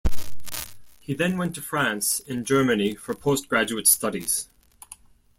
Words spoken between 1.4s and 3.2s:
to France and Germany for